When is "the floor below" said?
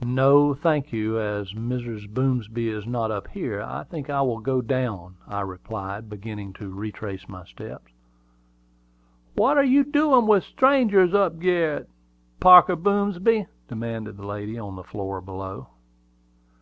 14.76-15.68